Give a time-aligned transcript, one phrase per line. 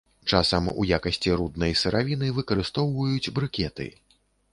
[0.35, 3.87] Часам у якасці руднай сыравіны выкарыстоўваюць брыкеты.